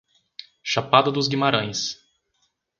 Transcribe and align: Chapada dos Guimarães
Chapada 0.63 1.11
dos 1.11 1.27
Guimarães 1.27 1.99